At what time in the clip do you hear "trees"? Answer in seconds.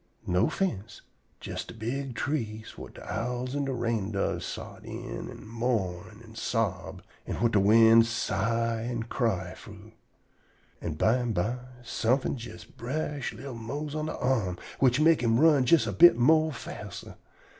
2.15-2.71